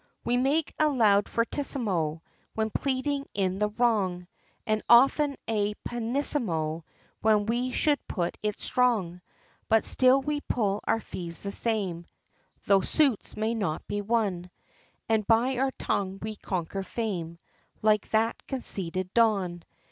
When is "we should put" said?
7.45-8.35